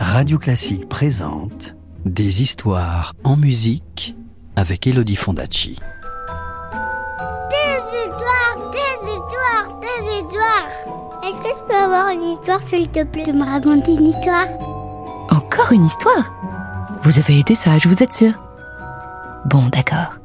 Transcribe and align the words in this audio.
Radio 0.00 0.38
Classique 0.38 0.88
présente 0.88 1.74
Des 2.04 2.42
histoires 2.42 3.14
en 3.24 3.36
musique 3.36 4.16
avec 4.56 4.86
Elodie 4.86 5.16
Fondacci. 5.16 5.78
Des 7.50 7.80
histoires, 7.96 8.70
des 8.72 9.10
histoires, 9.10 9.80
des 9.80 10.18
histoires. 10.18 10.68
Est-ce 11.24 11.40
que 11.40 11.48
je 11.48 11.62
peux 11.68 11.74
avoir 11.74 12.08
une 12.08 12.22
histoire, 12.22 12.60
s'il 12.66 12.88
te 12.88 13.04
plaît, 13.04 13.24
de 13.24 13.32
me 13.32 13.44
raconter 13.44 13.94
une 13.94 14.06
histoire? 14.06 14.46
Encore 15.30 15.72
une 15.72 15.86
histoire? 15.86 16.32
Vous 17.02 17.18
avez 17.18 17.38
été 17.38 17.54
sage, 17.54 17.86
vous 17.86 18.02
êtes 18.02 18.12
sûr? 18.12 18.32
Bon, 19.46 19.66
d'accord. 19.66 20.18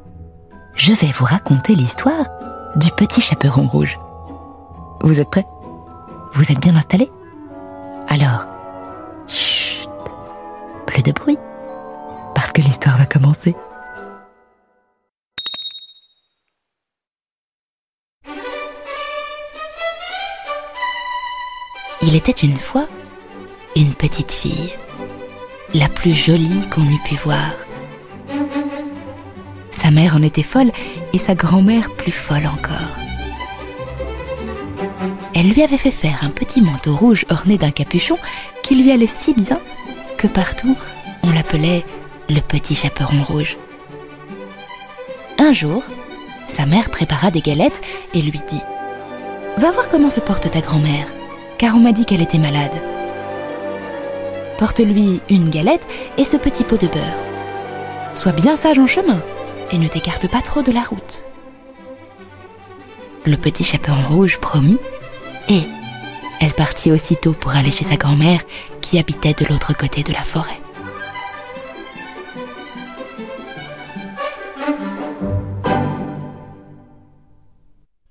Je 0.74 0.92
vais 0.92 1.12
vous 1.12 1.24
raconter 1.24 1.74
l'histoire 1.74 2.26
du 2.76 2.90
petit 2.92 3.20
chaperon 3.20 3.68
rouge. 3.68 3.98
Vous 5.02 5.20
êtes 5.20 5.30
prêts? 5.30 5.46
Vous 6.32 6.50
êtes 6.50 6.60
bien 6.60 6.74
installés? 6.74 7.12
Alors, 8.08 8.46
chut, 9.28 9.88
plus 10.86 11.02
de 11.02 11.12
bruit, 11.12 11.38
parce 12.34 12.52
que 12.52 12.60
l'histoire 12.60 12.98
va 12.98 13.06
commencer. 13.06 13.54
Il 22.02 22.16
était 22.16 22.32
une 22.32 22.56
fois 22.56 22.86
une 23.76 23.94
petite 23.94 24.32
fille, 24.32 24.74
la 25.72 25.88
plus 25.88 26.12
jolie 26.12 26.60
qu'on 26.70 26.84
eût 26.84 27.02
pu 27.04 27.16
voir. 27.16 27.52
Sa 29.70 29.90
mère 29.90 30.14
en 30.14 30.22
était 30.22 30.42
folle 30.42 30.70
et 31.12 31.18
sa 31.18 31.34
grand-mère 31.34 31.90
plus 31.96 32.12
folle 32.12 32.46
encore. 32.46 32.94
Elle 35.34 35.50
lui 35.50 35.62
avait 35.62 35.76
fait 35.76 35.90
faire 35.90 36.20
un 36.22 36.30
petit 36.30 36.60
manteau 36.60 36.94
rouge 36.94 37.24
orné 37.28 37.58
d'un 37.58 37.72
capuchon 37.72 38.16
qui 38.64 38.74
lui 38.74 38.90
allait 38.90 39.06
si 39.06 39.34
bien 39.34 39.60
que 40.16 40.26
partout 40.26 40.76
on 41.22 41.30
l'appelait 41.30 41.84
le 42.28 42.40
petit 42.40 42.74
chaperon 42.74 43.22
rouge. 43.22 43.56
Un 45.38 45.52
jour, 45.52 45.84
sa 46.46 46.64
mère 46.64 46.90
prépara 46.90 47.30
des 47.30 47.42
galettes 47.42 47.82
et 48.14 48.22
lui 48.22 48.40
dit⁇ 48.48 48.56
Va 49.60 49.70
voir 49.70 49.88
comment 49.88 50.10
se 50.10 50.20
porte 50.20 50.50
ta 50.50 50.60
grand-mère, 50.60 51.06
car 51.58 51.76
on 51.76 51.80
m'a 51.80 51.92
dit 51.92 52.06
qu'elle 52.06 52.22
était 52.22 52.38
malade. 52.38 52.74
Porte-lui 54.58 55.20
une 55.28 55.50
galette 55.50 55.86
et 56.16 56.24
ce 56.24 56.36
petit 56.36 56.64
pot 56.64 56.80
de 56.80 56.86
beurre. 56.86 57.18
Sois 58.14 58.32
bien 58.32 58.56
sage 58.56 58.78
en 58.78 58.86
chemin 58.86 59.22
et 59.72 59.78
ne 59.78 59.88
t'écarte 59.88 60.28
pas 60.28 60.40
trop 60.40 60.62
de 60.62 60.72
la 60.72 60.82
route. 60.82 61.26
Le 63.26 63.36
petit 63.36 63.64
chaperon 63.64 64.02
rouge 64.08 64.38
promit, 64.38 64.78
et 65.48 65.62
elle 66.44 66.52
partit 66.52 66.92
aussitôt 66.92 67.32
pour 67.32 67.52
aller 67.52 67.70
chez 67.70 67.84
sa 67.84 67.96
grand-mère 67.96 68.42
qui 68.82 68.98
habitait 68.98 69.32
de 69.32 69.46
l'autre 69.46 69.72
côté 69.74 70.02
de 70.02 70.12
la 70.12 70.20
forêt. 70.20 70.60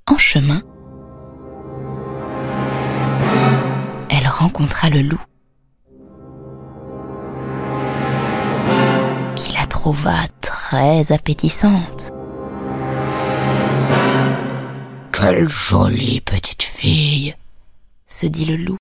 En 0.08 0.18
chemin, 0.18 0.64
elle 4.10 4.28
rencontra 4.28 4.90
le 4.90 5.02
loup, 5.02 5.22
qui 9.36 9.54
la 9.54 9.68
trouva 9.68 10.16
très 10.42 11.12
appétissante. 11.12 12.12
Quelle 15.12 15.48
jolie 15.48 16.20
petite 16.20 16.64
fille, 16.64 17.36
se 18.14 18.28
dit 18.28 18.46
le 18.46 18.56
loup. 18.56 18.78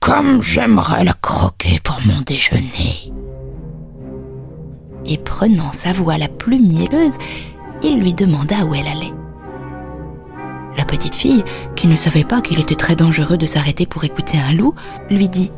comme 0.00 0.40
j'aimerais 0.40 1.02
la 1.02 1.12
croquer 1.12 1.80
pour 1.80 1.98
mon 2.06 2.20
déjeuner. 2.24 3.12
Et 5.04 5.18
prenant 5.18 5.72
sa 5.72 5.92
voix 5.92 6.16
la 6.18 6.28
plus 6.28 6.60
mielleuse, 6.60 7.18
il 7.82 8.00
lui 8.00 8.14
demanda 8.14 8.64
où 8.64 8.74
elle 8.74 8.86
allait. 8.86 9.12
La 10.76 10.84
petite 10.84 11.16
fille, 11.16 11.42
qui 11.74 11.88
ne 11.88 11.96
savait 11.96 12.24
pas 12.24 12.40
qu'il 12.40 12.60
était 12.60 12.76
très 12.76 12.94
dangereux 12.94 13.36
de 13.36 13.44
s'arrêter 13.44 13.86
pour 13.86 14.04
écouter 14.04 14.38
un 14.38 14.52
loup, 14.52 14.74
lui 15.10 15.28
dit⁇ 15.28 15.46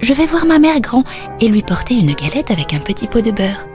Je 0.00 0.14
vais 0.14 0.26
voir 0.26 0.46
ma 0.46 0.58
mère 0.58 0.80
grand 0.80 1.04
et 1.40 1.48
lui 1.48 1.62
porter 1.62 1.94
une 1.94 2.14
galette 2.14 2.50
avec 2.50 2.72
un 2.72 2.80
petit 2.80 3.06
pot 3.06 3.20
de 3.20 3.30
beurre. 3.30 3.66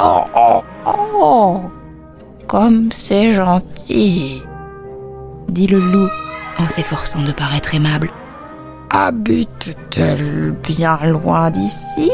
Oh, 0.00 0.24
oh, 0.34 0.62
oh, 0.86 1.60
comme 2.46 2.90
c'est 2.90 3.30
gentil. 3.30 4.42
Dit 5.48 5.66
le 5.66 5.78
loup 5.78 6.08
en 6.58 6.68
s'efforçant 6.68 7.22
de 7.22 7.32
paraître 7.32 7.74
aimable. 7.74 8.10
Habite-t-elle 8.90 10.54
bien 10.62 10.98
loin 11.02 11.50
d'ici? 11.50 12.10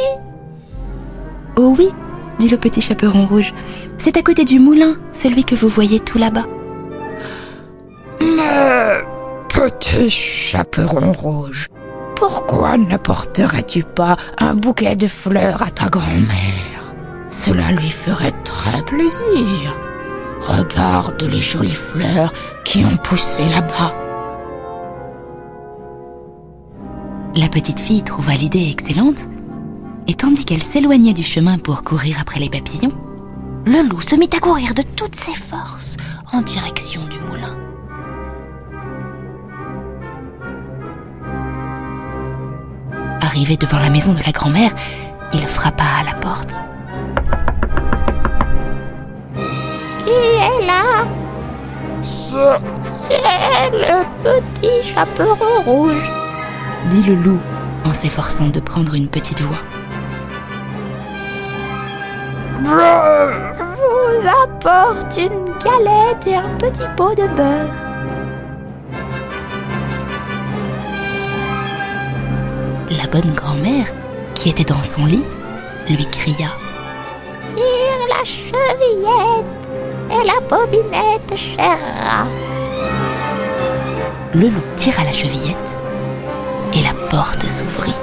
Oh 1.57 1.75
oui, 1.79 1.89
dit 2.39 2.49
le 2.49 2.57
petit 2.57 2.81
chaperon 2.81 3.27
rouge, 3.27 3.53
c'est 3.99 4.17
à 4.17 4.23
côté 4.23 4.45
du 4.45 4.59
moulin, 4.59 4.97
celui 5.13 5.45
que 5.45 5.55
vous 5.55 5.69
voyez 5.69 6.01
tout 6.01 6.19
là-bas. 6.19 6.47
Mais, 8.21 9.05
petit 9.49 10.09
chaperon 10.11 11.13
rouge, 11.13 11.69
pourquoi 12.17 12.79
n'apporterais-tu 12.79 13.83
pas 13.83 14.17
un 14.39 14.55
bouquet 14.55 14.97
de 14.97 15.07
fleurs 15.07 15.63
à 15.63 15.71
ta 15.71 15.89
grand-mère? 15.89 16.95
Cela 17.29 17.73
lui 17.73 17.91
ferait 17.91 18.33
très 18.45 18.83
plaisir. 18.83 19.79
Regarde 20.43 21.23
les 21.23 21.41
jolies 21.41 21.75
fleurs 21.75 22.33
qui 22.65 22.85
ont 22.85 22.97
poussé 22.97 23.49
là-bas. 23.49 23.95
La 27.35 27.49
petite 27.49 27.81
fille 27.81 28.03
trouva 28.03 28.35
l'idée 28.35 28.69
excellente, 28.71 29.29
et 30.07 30.15
tandis 30.15 30.45
qu'elle 30.45 30.63
s'éloignait 30.63 31.15
du 31.15 31.23
chemin 31.23 31.59
pour 31.59 31.85
courir 31.85 32.19
après 32.21 32.41
les 32.41 32.51
papillons, 32.51 32.93
le 33.67 33.89
loup 33.89 34.01
se 34.01 34.17
mit 34.17 34.29
à 34.35 34.41
courir 34.41 34.75
de 34.75 34.83
toutes 34.83 35.15
ses 35.15 35.35
forces 35.35 35.97
en 36.33 36.43
direction 36.43 37.01
du 37.07 37.19
moulin. 37.21 37.57
Arrivé 43.23 43.57
devant 43.57 43.79
la 43.79 43.91
maison 43.91 44.13
de 44.13 44.23
la 44.27 44.33
grand-mère, 44.33 44.75
il 45.33 45.47
frappa 45.47 45.85
à 46.01 46.05
la 46.05 46.15
porte. 46.15 46.61
Là 50.67 51.05
C'est 52.01 52.61
C'est 52.83 53.71
le 53.73 54.05
petit 54.23 54.89
chaperon 54.89 55.63
rouge. 55.65 56.11
dit 56.91 57.03
le 57.03 57.15
loup 57.15 57.41
en 57.85 57.95
s'efforçant 57.95 58.49
de 58.49 58.61
prendre 58.61 58.95
une 58.95 59.09
petite 59.09 59.41
voix. 59.41 59.59
je 62.65 63.65
vous 63.65 64.29
apporte 64.45 65.17
une 65.17 65.47
galette 65.59 66.27
et 66.27 66.37
un 66.37 66.49
petit 66.59 66.87
pot 66.97 67.15
de 67.15 67.27
beurre. 67.37 67.75
La 72.91 73.07
bonne 73.07 73.33
grand-mère, 73.33 73.87
qui 74.35 74.51
était 74.51 74.65
dans 74.65 74.83
son 74.83 75.07
lit, 75.07 75.25
lui 75.89 76.07
cria 76.07 76.49
Tire 77.51 78.07
la 78.09 78.25
chevillette 78.25 79.62
et 80.13 80.27
la 80.27 80.41
bobinette, 80.49 81.35
cher 81.37 81.79
rat. 82.05 82.27
Le 84.35 84.49
loup 84.49 84.63
tira 84.77 85.05
la 85.05 85.13
chevillette 85.13 85.77
et 86.75 86.83
la 86.83 86.95
porte 87.09 87.47
s'ouvrit. 87.47 87.99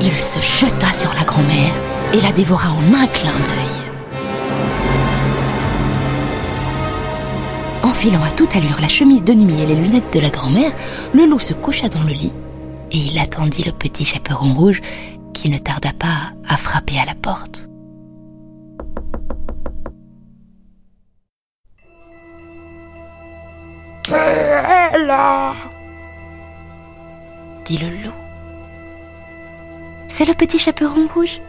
Il 0.00 0.14
se 0.14 0.40
jeta 0.40 0.92
sur 0.92 1.12
la 1.14 1.24
grand-mère 1.24 1.74
et 2.12 2.20
la 2.20 2.32
dévora 2.32 2.70
en 2.70 2.94
un 2.94 3.06
clin 3.06 3.32
d'œil. 3.32 3.78
Enfilant 7.82 8.22
à 8.22 8.30
toute 8.30 8.54
allure 8.54 8.80
la 8.80 8.88
chemise 8.88 9.24
de 9.24 9.34
nuit 9.34 9.60
et 9.60 9.66
les 9.66 9.74
lunettes 9.74 10.12
de 10.12 10.20
la 10.20 10.30
grand-mère, 10.30 10.72
le 11.12 11.26
loup 11.26 11.38
se 11.38 11.52
coucha 11.52 11.88
dans 11.88 12.02
le 12.04 12.12
lit 12.12 12.32
et 12.92 12.98
il 12.98 13.18
attendit 13.18 13.64
le 13.64 13.72
petit 13.72 14.04
chaperon 14.04 14.54
rouge 14.54 14.80
qui 15.34 15.50
ne 15.50 15.58
tarda 15.58 15.92
pas 15.98 16.32
à 16.48 16.56
frapper 16.56 16.98
à 16.98 17.04
la 17.04 17.14
porte. 17.14 17.68
Là 25.08 25.54
dit 27.64 27.78
le 27.78 27.88
loup. 27.88 28.20
C'est 30.06 30.26
le 30.26 30.34
petit 30.34 30.58
chaperon 30.58 31.06
rouge, 31.14 31.40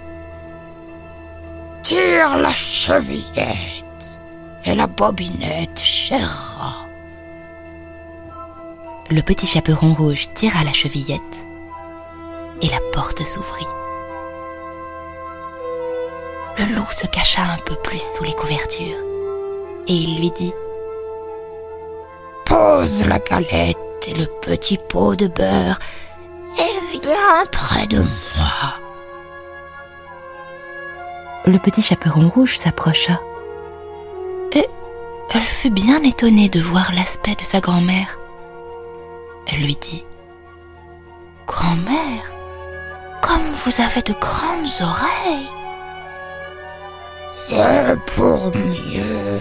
Tire 1.84 2.38
la 2.38 2.54
chevillette 2.54 4.20
et 4.66 4.76
la 4.76 4.88
bobinette, 4.88 5.80
cher. 5.80 6.88
Le 9.10 9.22
petit 9.22 9.48
chaperon 9.48 9.94
rouge 9.94 10.28
tira 10.36 10.64
la 10.64 10.74
chevillette 10.74 11.48
et 12.62 12.68
la 12.68 12.80
porte 12.94 13.24
s'ouvrit. 13.24 13.74
Le 16.60 16.66
loup 16.76 16.92
se 16.92 17.08
cacha 17.08 17.42
un 17.42 17.58
peu 17.66 17.76
plus 17.76 18.02
sous 18.14 18.24
les 18.24 18.34
couvertures 18.34 19.04
et 19.88 19.94
il 19.94 20.20
lui 20.20 20.32
dit 20.32 20.54
Pose 22.60 23.08
la 23.08 23.20
galette 23.20 23.78
et 24.06 24.14
le 24.16 24.26
petit 24.42 24.78
pot 24.90 25.16
de 25.16 25.28
beurre 25.28 25.80
Viens 26.92 27.46
près 27.50 27.88
de 27.88 28.00
moi. 28.00 28.74
Le 31.46 31.58
petit 31.58 31.82
chaperon 31.82 32.28
rouge 32.28 32.58
s'approcha. 32.58 33.22
Et 34.52 34.68
elle 35.34 35.40
fut 35.40 35.70
bien 35.70 36.04
étonnée 36.04 36.50
de 36.50 36.60
voir 36.60 36.92
l'aspect 36.94 37.36
de 37.36 37.46
sa 37.46 37.62
grand-mère. 37.62 38.20
Elle 39.48 39.62
lui 39.62 39.78
dit 39.78 40.04
Grand-mère, 41.48 42.26
comme 43.22 43.54
vous 43.64 43.82
avez 43.82 44.02
de 44.02 44.14
grandes 44.20 44.82
oreilles. 44.82 45.50
C'est 47.34 47.98
pour 48.18 48.52
mieux 48.54 49.40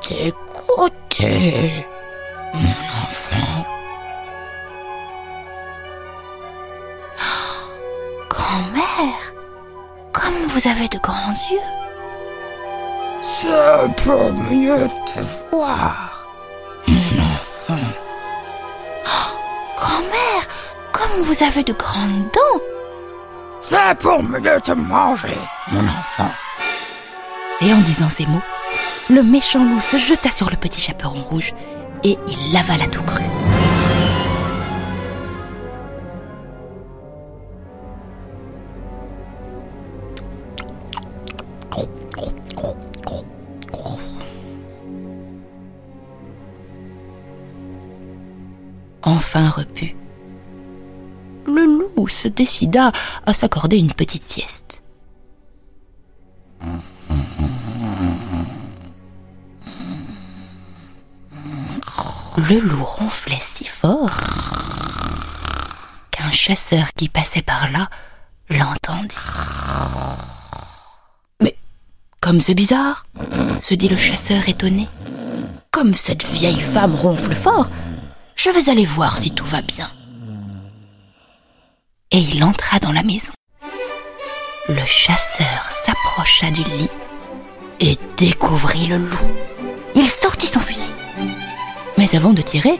t'écouter, 0.00 1.84
vous 10.54 10.68
avez 10.68 10.86
de 10.86 10.98
grands 10.98 11.32
yeux. 11.50 11.58
C'est 13.20 14.04
pour 14.04 14.32
mieux 14.32 14.88
te 15.04 15.20
voir, 15.50 16.28
mon 16.86 16.94
enfant. 16.94 17.84
Grand-mère, 19.76 20.46
comme 20.92 21.22
vous 21.22 21.42
avez 21.42 21.64
de 21.64 21.72
grandes 21.72 22.30
dents. 22.32 22.60
C'est 23.58 23.98
pour 23.98 24.22
mieux 24.22 24.60
te 24.60 24.70
manger, 24.70 25.36
mon 25.72 25.88
enfant. 25.88 26.30
Et 27.60 27.72
en 27.72 27.78
disant 27.78 28.08
ces 28.08 28.26
mots, 28.26 28.42
le 29.10 29.24
méchant 29.24 29.64
loup 29.64 29.80
se 29.80 29.96
jeta 29.96 30.30
sur 30.30 30.50
le 30.50 30.56
petit 30.56 30.80
chaperon 30.80 31.20
rouge 31.20 31.52
et 32.04 32.16
il 32.28 32.52
l'avala 32.52 32.86
tout 32.86 33.02
cru. 33.02 33.24
Enfin 49.06 49.50
repu, 49.50 49.94
le 51.46 51.66
loup 51.96 52.08
se 52.08 52.26
décida 52.26 52.90
à 53.26 53.34
s'accorder 53.34 53.76
une 53.76 53.92
petite 53.92 54.24
sieste. 54.24 54.82
Le 62.36 62.58
loup 62.60 62.82
ronflait 62.82 63.38
si 63.40 63.66
fort 63.66 64.10
qu'un 66.10 66.30
chasseur 66.32 66.92
qui 66.96 67.10
passait 67.10 67.42
par 67.42 67.70
là 67.70 67.90
l'entendit. 68.48 69.14
Mais 71.42 71.56
comme 72.20 72.40
c'est 72.40 72.54
bizarre, 72.54 73.04
se 73.60 73.74
dit 73.74 73.88
le 73.88 73.96
chasseur 73.96 74.48
étonné. 74.48 74.88
Comme 75.70 75.94
cette 75.94 76.24
vieille 76.24 76.60
femme 76.60 76.94
ronfle 76.94 77.34
fort, 77.34 77.68
je 78.44 78.50
vais 78.50 78.70
aller 78.70 78.84
voir 78.84 79.16
si 79.16 79.30
tout 79.30 79.46
va 79.46 79.62
bien. 79.62 79.90
Et 82.10 82.18
il 82.18 82.44
entra 82.44 82.78
dans 82.78 82.92
la 82.92 83.02
maison. 83.02 83.32
Le 84.68 84.84
chasseur 84.84 85.70
s'approcha 85.70 86.50
du 86.50 86.62
lit 86.62 86.90
et 87.80 87.96
découvrit 88.18 88.86
le 88.86 88.98
loup. 88.98 89.26
Il 89.94 90.10
sortit 90.10 90.46
son 90.46 90.60
fusil. 90.60 90.92
Mais 91.96 92.14
avant 92.14 92.34
de 92.34 92.42
tirer, 92.42 92.78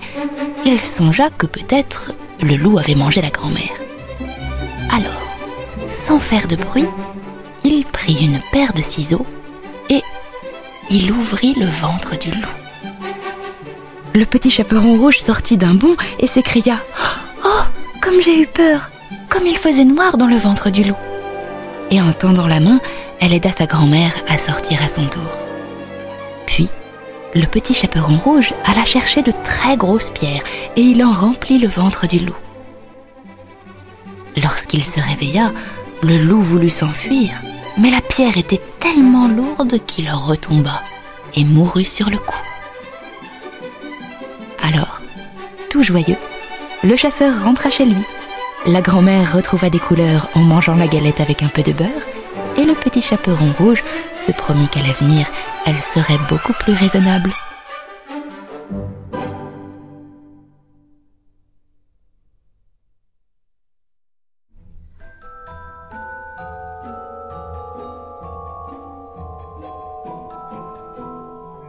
il 0.67 0.79
songea 0.79 1.31
que 1.31 1.47
peut-être 1.47 2.13
le 2.43 2.57
loup 2.57 2.79
avait 2.79 2.95
mangé 2.95 3.23
la 3.23 3.31
grand-mère. 3.31 3.81
Alors, 4.91 5.23
sans 5.87 6.21
faire 6.21 6.47
de 6.47 6.57
bruit, 6.57 6.91
il 7.65 7.87
prit 7.87 8.23
une 8.23 8.41
paire 8.53 8.75
de 8.75 8.83
ciseaux 8.83 9.25
et 9.89 10.03
il 10.91 11.11
ouvrit 11.11 11.55
le 11.55 11.67
ventre 11.67 12.19
du 12.19 12.33
loup. 12.33 12.64
Le 14.17 14.25
petit 14.25 14.51
chaperon 14.51 14.97
rouge 14.97 15.19
sortit 15.19 15.57
d'un 15.57 15.75
bond 15.75 15.97
et 16.21 16.29
s'écria 16.29 16.77
Oh, 17.45 17.63
comme 18.01 18.21
j'ai 18.21 18.41
eu 18.41 18.47
peur 18.47 18.93
Comme 19.29 19.45
il 19.45 19.57
faisait 19.57 19.85
noir 19.85 20.17
dans 20.17 20.29
le 20.29 20.37
ventre 20.37 20.71
du 20.71 20.85
loup 20.85 20.97
Et 21.91 22.01
en 22.01 22.13
tendant 22.13 22.47
la 22.47 22.61
main, 22.61 22.79
elle 23.21 23.35
aida 23.35 23.51
sa 23.51 23.67
grand-mère 23.67 24.15
à 24.29 24.39
sortir 24.39 24.81
à 24.85 24.89
son 24.89 25.07
tour. 25.07 25.41
Puis, 26.47 26.69
le 27.35 27.45
petit 27.47 27.75
chaperon 27.75 28.17
rouge 28.17 28.55
alla 28.65 28.85
chercher 28.85 29.25
de 29.25 29.33
très 29.43 29.77
grosses 29.77 30.11
pierres 30.11 30.45
et 30.77 30.83
il 30.83 31.05
en 31.05 31.11
remplit 31.11 31.59
le 31.59 31.67
ventre 31.67 32.07
du 32.07 32.21
loup. 32.21 32.37
Lorsqu'il 34.41 34.85
se 34.85 35.01
réveilla, 35.01 35.51
le 36.05 36.19
loup 36.19 36.41
voulut 36.41 36.71
s'enfuir, 36.71 37.31
mais 37.79 37.91
la 37.91 38.01
pierre 38.01 38.39
était 38.39 38.63
tellement 38.79 39.27
lourde 39.27 39.85
qu'il 39.87 40.09
retomba 40.09 40.83
et 41.35 41.43
mourut 41.43 41.85
sur 41.85 42.11
le 42.11 42.19
coup. 42.19 42.54
Alors, 44.67 45.03
tout 45.69 45.83
joyeux, 45.83 46.17
le 46.83 46.97
chasseur 46.97 47.45
rentra 47.45 47.69
chez 47.69 47.85
lui. 47.85 48.03
La 48.67 48.81
grand-mère 48.81 49.35
retrouva 49.37 49.69
des 49.69 49.79
couleurs 49.79 50.31
en 50.35 50.41
mangeant 50.41 50.75
la 50.75 50.87
galette 50.87 51.21
avec 51.21 51.43
un 51.43 51.49
peu 51.49 51.63
de 51.63 51.73
beurre, 51.73 51.91
et 52.57 52.65
le 52.65 52.73
petit 52.73 53.03
chaperon 53.03 53.53
rouge 53.59 53.85
se 54.19 54.33
promit 54.33 54.69
qu'à 54.69 54.81
l'avenir, 54.81 55.27
elle 55.67 55.77
serait 55.77 56.19
beaucoup 56.31 56.55
plus 56.55 56.73
raisonnable. 56.73 57.31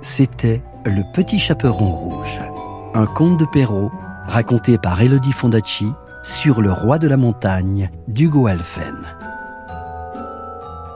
C'était 0.01 0.61
Le 0.85 1.01
Petit 1.11 1.39
Chaperon 1.39 1.89
Rouge, 1.89 2.39
un 2.95 3.05
conte 3.05 3.37
de 3.37 3.45
Perrault 3.45 3.91
raconté 4.25 4.77
par 4.77 5.01
Elodie 5.01 5.33
Fondacci 5.33 5.91
sur 6.23 6.61
le 6.61 6.71
roi 6.71 6.97
de 6.97 7.07
la 7.07 7.17
montagne 7.17 7.91
d'Hugo 8.07 8.47
Alphen. 8.47 8.95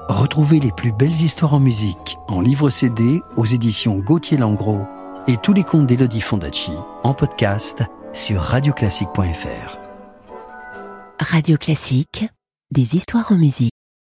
Retrouvez 0.08 0.60
les 0.60 0.72
plus 0.72 0.94
belles 0.94 1.22
histoires 1.22 1.54
en 1.54 1.60
musique 1.60 2.18
en 2.28 2.42
livre 2.42 2.70
CD 2.70 3.22
aux 3.36 3.46
éditions 3.46 4.00
Gauthier 4.00 4.38
Langros 4.38 4.88
et 5.28 5.38
tous 5.38 5.54
les 5.54 5.64
contes 5.64 5.88
d'Elodie 5.88 6.22
Fondacci 6.22 6.72
en 7.04 7.14
podcast 7.14 7.84
sur 8.14 8.42
radioclassique.fr. 8.42 9.78
Radio 11.20 11.58
Classique, 11.58 12.30
des 12.72 12.96
histoires 12.96 13.32
en 13.32 13.38
musique. 13.38 13.72